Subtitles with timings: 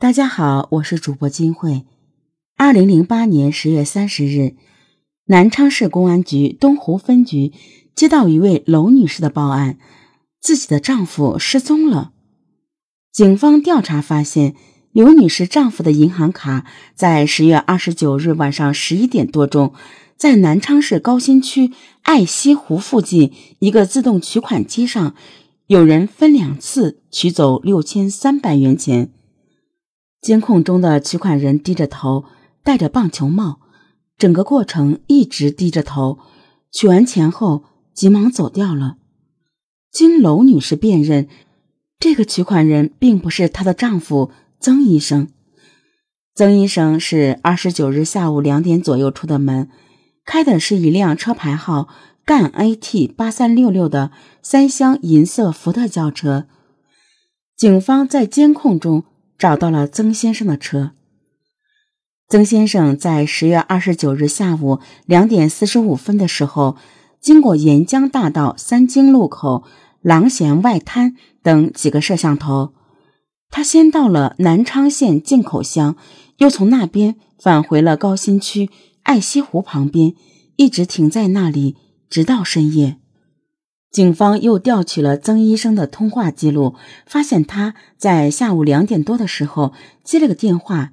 [0.00, 1.84] 大家好，我是主播金慧。
[2.56, 4.54] 二零零八年十月三十日，
[5.24, 7.52] 南昌市公安局东湖分局
[7.96, 9.76] 接到一位娄女士的报案，
[10.40, 12.12] 自己的丈夫失踪了。
[13.10, 14.54] 警方调查发现，
[14.92, 19.74] 刘女士丈夫的银行卡在十月二十九日晚上十一点多钟，
[20.16, 21.72] 在南昌市高新区
[22.02, 25.16] 爱西湖附近一个自动取款机上，
[25.66, 29.10] 有人分两次取走六千三百元钱。
[30.20, 32.24] 监控中的取款人低着头，
[32.64, 33.60] 戴着棒球帽，
[34.16, 36.18] 整个过程一直低着头。
[36.72, 38.96] 取完钱后，急忙走掉了。
[39.90, 41.28] 经娄女士辨认，
[42.00, 45.28] 这个取款人并不是她的丈夫曾医生。
[46.34, 49.70] 曾医生是二十九日下午两点左右出的门，
[50.24, 51.88] 开的是一辆车牌号
[52.24, 54.10] 赣 AT 八三六六的
[54.42, 56.46] 三厢银色福特轿车。
[57.56, 59.04] 警方在监控中。
[59.38, 60.90] 找到了曾先生的车。
[62.28, 66.76] 曾先生在十月二十九日下午两点四十五分的时候，
[67.20, 69.64] 经过沿江大道三经路口、
[70.02, 72.74] 郎咸外滩等几个摄像头，
[73.48, 75.96] 他先到了南昌县进口乡，
[76.36, 78.68] 又从那边返回了高新区
[79.04, 80.14] 爱西湖旁边，
[80.56, 81.76] 一直停在那里，
[82.10, 82.98] 直到深夜。
[83.90, 86.74] 警方又调取了曾医生的通话记录，
[87.06, 89.72] 发现他在下午两点多的时候
[90.04, 90.92] 接了个电话，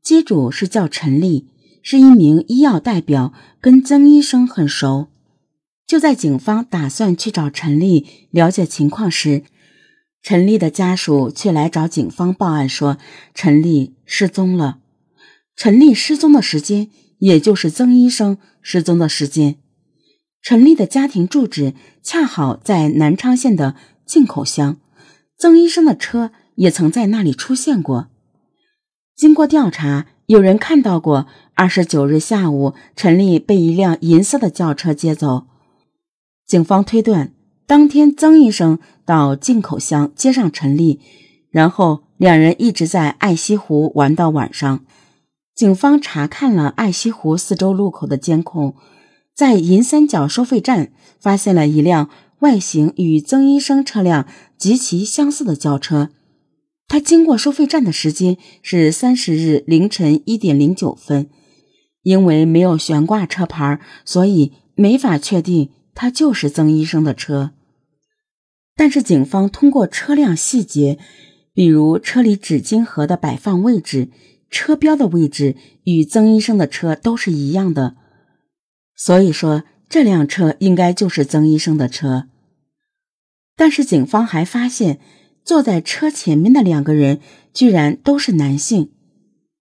[0.00, 1.48] 机主是叫陈丽，
[1.82, 5.08] 是一名医药代表，跟曾医生很熟。
[5.86, 9.42] 就在警方打算去找陈丽了解情况时，
[10.22, 12.96] 陈丽的家属却来找警方报案说
[13.34, 14.78] 陈丽失踪了。
[15.54, 16.88] 陈丽失踪的时间，
[17.18, 19.56] 也就是曾医生失踪的时间。
[20.46, 24.76] 陈丽的家庭住址恰好在南昌县的进口乡，
[25.36, 28.06] 曾医生的车也曾在那里出现过。
[29.16, 35.48] 经过调查，有人看到过二十九日下午陈丽被一辆银色的轿车接走。
[36.46, 37.32] 警方推断，
[37.66, 41.00] 当天曾医生到进口乡接上陈丽，
[41.50, 44.84] 然后两人一直在爱西湖玩到晚上。
[45.56, 48.76] 警方查看了爱西湖四周路口的监控。
[49.36, 52.08] 在银三角收费站发现了一辆
[52.38, 54.26] 外形与曾医生车辆
[54.56, 56.08] 极其相似的轿车，
[56.88, 61.28] 他经过收费站的时间是三十日凌晨一点零九分，
[62.02, 67.52] 因为没有悬挂车牌，所以没法确定他就是曾医生的车。
[68.74, 70.98] 但是警方通过车辆细节，
[71.52, 74.08] 比如车里纸巾盒的摆放位置、
[74.48, 77.96] 车标的位置，与曾医生的车都是一样的。
[78.96, 82.28] 所以说，这辆车应该就是曾医生的车。
[83.54, 84.98] 但是警方还发现，
[85.44, 87.20] 坐在车前面的两个人
[87.52, 88.90] 居然都是男性。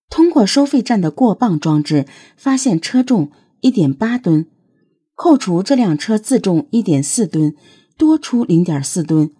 [0.09, 2.05] 通过收费站的过磅装置
[2.37, 4.47] 发现，车重一点八吨，
[5.15, 7.55] 扣除这辆车自重一点四吨，
[7.97, 9.31] 多出零点四吨，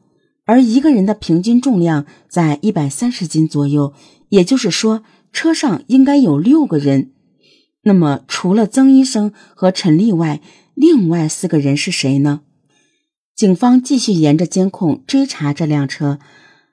[0.46, 3.94] 而一个人的平均重量在一百三十斤左右。
[4.30, 7.12] 也就是说，车上应该有六个人。
[7.88, 10.42] 那么，除了曾医生和陈丽外，
[10.74, 12.42] 另外四个人是谁呢？
[13.36, 16.18] 警方继续沿着监控追查这辆车，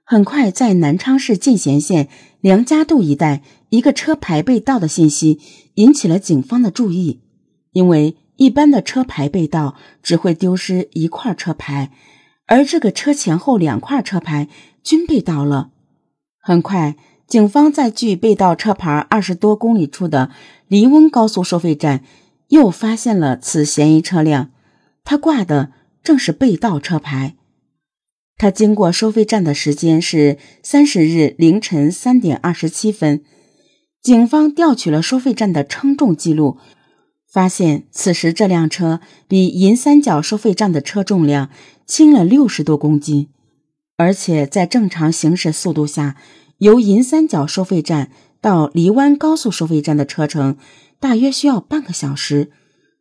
[0.04, 2.08] 很快在南昌市进贤县
[2.40, 5.38] 梁家渡一带，一个车牌被盗的信息
[5.74, 7.20] 引起了警方的注意。
[7.72, 11.92] 因为一般的车牌被盗只会丢失一块车牌，
[12.46, 14.48] 而这个车前后两块车牌
[14.82, 15.72] 均被盗了。
[16.40, 16.96] 很快。
[17.32, 20.30] 警方在距被盗车牌二十多公里处的
[20.68, 22.04] 黎温高速收费站，
[22.48, 24.50] 又发现了此嫌疑车辆。
[25.02, 25.72] 他挂的
[26.04, 27.36] 正是被盗车牌。
[28.36, 33.24] 他经过收费站的时间是三十日凌晨三点二十七分。
[34.02, 36.58] 警方调取了收费站的称重记录，
[37.26, 41.48] 发现此时这辆车比银三角收费站的车重量
[41.86, 43.30] 轻了六十多公斤，
[43.96, 46.16] 而且在正常行驶速度下。
[46.62, 50.56] 由银三角收费站到黎湾高速收费站的车程
[51.00, 52.52] 大约需要半个小时，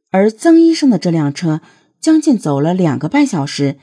[0.09, 1.61] 而曾医生的这辆车
[1.99, 3.77] 将近走了两个半小时。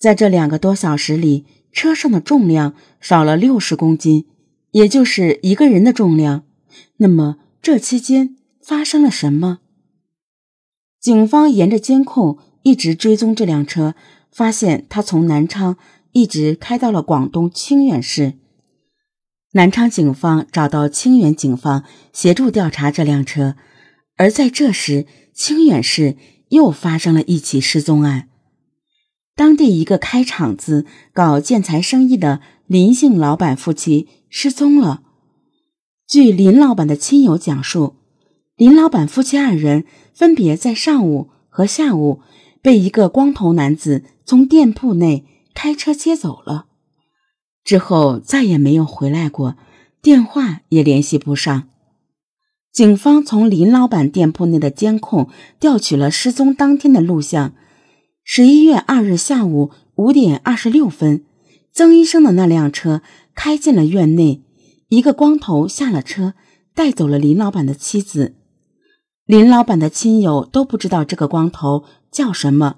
[0.00, 4.26] 在这两个多小时里，车上的重量少了六十公斤，
[4.72, 6.42] 也就是一个人的重量。
[6.96, 9.60] 那么这期间发生了什么？
[11.00, 13.94] 警方沿着监控一直追踪这辆车，
[14.32, 15.76] 发现他从南昌
[16.10, 18.34] 一直开到了广东清远市。
[19.56, 23.54] 南昌警方找到清远警方协助调查这辆车，
[24.16, 26.16] 而在这时，清远市
[26.48, 28.28] 又发生了一起失踪案。
[29.36, 35.02] 当地一个开厂子、搞建材生意的林姓老板夫妻失踪了。
[36.08, 37.94] 据林老板的亲友讲述，
[38.56, 42.22] 林老板夫妻二人分别在上午和下午
[42.60, 45.24] 被一个光头男子从店铺内
[45.54, 46.66] 开车接走了，
[47.64, 49.56] 之后再也没有回来过，
[50.02, 51.68] 电话也联系不上。
[52.70, 57.54] 警方从林老板店铺内的监控调取了失踪当天的录像。
[58.22, 61.24] 十一月二日下午五点二十六分，
[61.72, 63.00] 曾医生的那辆车
[63.34, 64.42] 开进了院内，
[64.88, 66.34] 一个光头下了车，
[66.74, 68.34] 带走了林老板的妻子。
[69.24, 72.76] 林老板的亲友都不知道这个光头叫什么，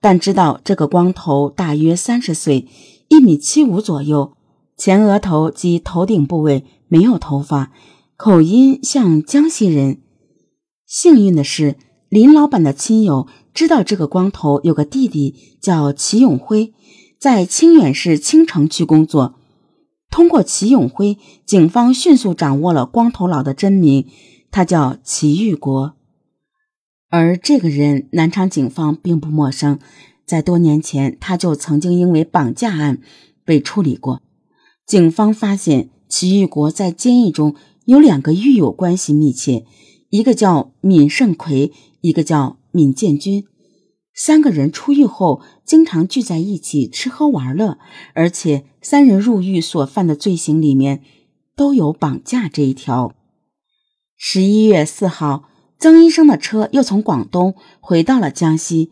[0.00, 2.66] 但知道这个光头大约三十岁，
[3.08, 4.36] 一米七五左右，
[4.76, 7.72] 前额头及头顶部位没有头发。
[8.16, 10.00] 口音像江西人。
[10.86, 11.76] 幸运的是，
[12.08, 16.72] 林老板的亲友知道这个光头有个弟弟叫齐永辉，
[17.18, 19.34] 在清远市青城区工作。
[20.10, 24.06] 通过齐永辉，警方迅速掌握了光头佬的真名，
[24.50, 25.94] 他叫齐玉国。
[27.10, 29.78] 而这个人，南昌警方并不陌生，
[30.26, 33.00] 在多年前他就曾经因为绑架案
[33.44, 34.22] 被处理过。
[34.84, 37.54] 警方发现齐玉国在监狱中。
[37.86, 39.64] 有两个狱友关系密切，
[40.10, 41.70] 一个叫闵胜奎，
[42.00, 43.44] 一个叫闵建军。
[44.12, 47.78] 三个人出狱后经常聚在一起吃喝玩乐，
[48.12, 51.04] 而且三人入狱所犯的罪行里面
[51.54, 53.14] 都有绑架这一条。
[54.16, 58.90] 十一月四号，曾医生的车又从广东回到了江西，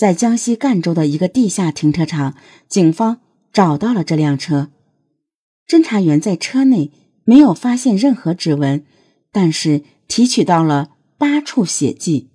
[0.00, 2.34] 在江西赣州的一个地下停车场，
[2.70, 3.20] 警方
[3.52, 4.70] 找到了这辆车。
[5.68, 6.90] 侦查员在车内。
[7.24, 8.84] 没有发现任何指纹，
[9.30, 12.30] 但是提取到了八处血迹。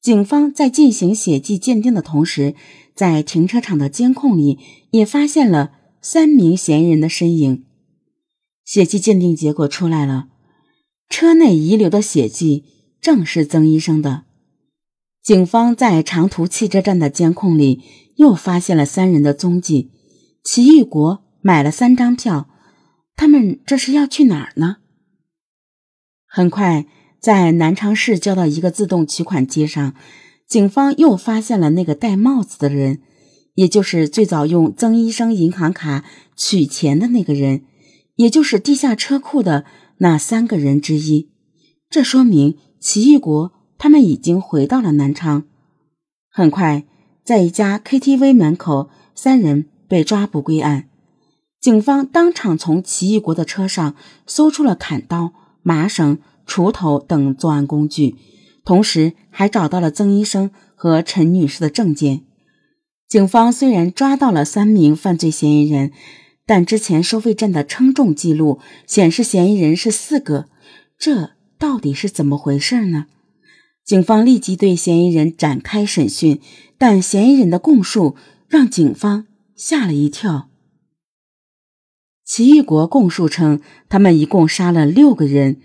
[0.00, 2.54] 警方在进行血迹鉴定的同时，
[2.94, 4.58] 在停车场的监控里
[4.90, 7.64] 也发现了三名嫌疑人的身影。
[8.64, 10.28] 血迹鉴定结果出来了，
[11.08, 12.64] 车内遗留的血迹
[13.00, 14.26] 正是曾医生的。
[15.30, 17.84] 警方在长途汽车站的监控里
[18.16, 19.92] 又发现了三人的踪迹。
[20.42, 22.48] 齐玉国买了三张票。
[23.14, 24.78] 他们这是要去哪儿呢？
[26.26, 26.84] 很快，
[27.20, 29.94] 在南昌市郊的一个自动取款机上，
[30.48, 33.00] 警方又发现了那个戴帽子的人，
[33.54, 36.04] 也就是最早用曾医生银行卡
[36.34, 37.62] 取钱的那个人，
[38.16, 39.64] 也就是地下车库的
[39.98, 41.30] 那三个人之一。
[41.88, 45.44] 这说明齐玉国他们已经回到了南昌。
[46.28, 46.84] 很快，
[47.24, 50.90] 在一家 KTV 门口，三人被抓捕归案。
[51.58, 53.96] 警方当场从齐义国的车上
[54.26, 55.32] 搜出了砍刀、
[55.62, 58.16] 麻绳、锄头等作案工具，
[58.66, 62.20] 同时还找到了曾医生和陈女士的证件。
[63.08, 65.90] 警方虽然抓到了三名犯罪嫌疑人，
[66.44, 70.50] 但之前收费站的称重记录显示嫌疑人是四个，
[70.98, 73.06] 这到底是怎么回事呢？
[73.84, 76.40] 警方立即对嫌疑人展开审讯，
[76.78, 78.16] 但嫌疑人的供述
[78.48, 80.48] 让警方吓了一跳。
[82.24, 85.60] 齐玉国供述称，他们一共杀了六个人。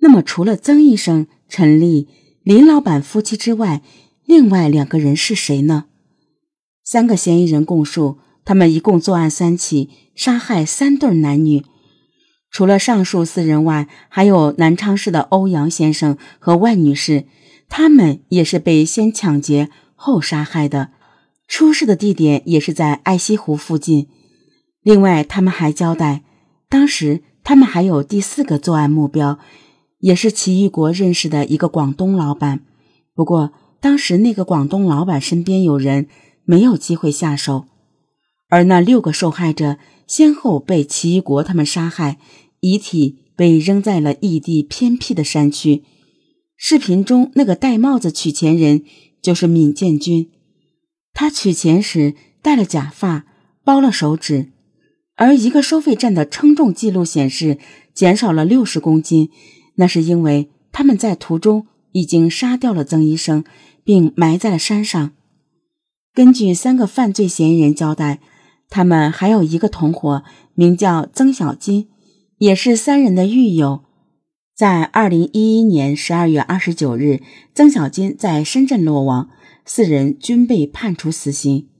[0.00, 2.08] 那么，除了曾医生、陈丽、
[2.42, 3.82] 林老板夫妻之外，
[4.24, 5.84] 另外两个人是谁呢？
[6.82, 11.64] 三个嫌疑人供述，他们一共作案三起，杀害三对男女。
[12.50, 17.26] 除了上述四人外，还有南昌市的欧阳先生和万女士，
[17.70, 20.90] 他们也是被先抢劫后杀害的。
[21.48, 24.08] 出事的地点也是在爱西湖附近。
[24.82, 26.22] 另外，他们还交代，
[26.68, 29.38] 当时他们还有第四个作案目标，
[30.00, 32.60] 也是齐玉国认识的一个广东老板。
[33.14, 36.06] 不过，当时那个广东老板身边有人，
[36.44, 37.66] 没有机会下手。
[38.48, 42.18] 而那六个受害者先后被齐玉国他们杀害，
[42.60, 45.84] 遗体被扔在了异地偏僻的山区。
[46.62, 48.82] 视频中那个戴帽子取钱人
[49.22, 50.28] 就是闵建军，
[51.14, 53.24] 他取钱时戴了假发，
[53.64, 54.52] 包了手指。
[55.16, 57.56] 而一个收费站的称重记录显示，
[57.94, 59.30] 减少了六十公斤，
[59.76, 63.42] 那是因为他们在途中已经杀掉了曾医生，
[63.82, 65.12] 并埋在了山上。
[66.12, 68.20] 根据三个犯罪嫌疑人交代，
[68.68, 71.88] 他们还有一个同伙，名叫曾小金，
[72.36, 73.84] 也是三人的狱友。
[74.60, 77.22] 在二零一一年十二月二十九日，
[77.54, 79.30] 曾小金在深圳落网，
[79.64, 81.70] 四人均被判处死刑。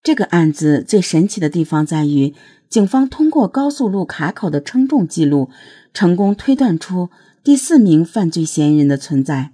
[0.00, 2.34] 这个案子最神奇的地方在于，
[2.68, 5.50] 警方通过高速路卡口的称重记录，
[5.92, 7.10] 成功推断出
[7.42, 9.50] 第四名犯罪嫌疑人的存在。